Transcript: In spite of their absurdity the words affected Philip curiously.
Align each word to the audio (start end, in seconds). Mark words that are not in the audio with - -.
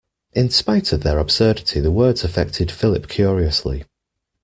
In 0.33 0.49
spite 0.49 0.91
of 0.93 1.01
their 1.03 1.19
absurdity 1.19 1.79
the 1.79 1.91
words 1.91 2.23
affected 2.23 2.71
Philip 2.71 3.07
curiously. 3.07 3.83